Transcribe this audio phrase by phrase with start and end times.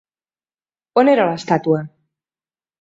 [1.03, 1.85] On era l'estàtua?